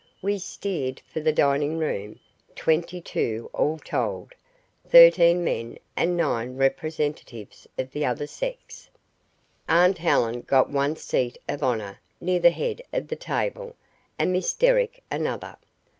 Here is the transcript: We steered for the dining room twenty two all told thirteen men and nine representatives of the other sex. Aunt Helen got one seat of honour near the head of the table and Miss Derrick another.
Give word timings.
We 0.19 0.39
steered 0.39 0.99
for 1.05 1.19
the 1.19 1.31
dining 1.31 1.77
room 1.77 2.19
twenty 2.55 3.01
two 3.01 3.51
all 3.53 3.77
told 3.77 4.33
thirteen 4.89 5.43
men 5.43 5.77
and 5.95 6.17
nine 6.17 6.57
representatives 6.57 7.67
of 7.77 7.91
the 7.91 8.03
other 8.03 8.25
sex. 8.25 8.89
Aunt 9.69 9.99
Helen 9.99 10.41
got 10.41 10.71
one 10.71 10.95
seat 10.95 11.37
of 11.47 11.61
honour 11.61 11.99
near 12.19 12.39
the 12.39 12.49
head 12.49 12.81
of 12.91 13.09
the 13.09 13.15
table 13.15 13.75
and 14.17 14.33
Miss 14.33 14.55
Derrick 14.55 15.03
another. 15.11 15.55